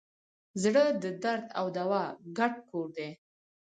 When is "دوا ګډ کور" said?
1.77-2.87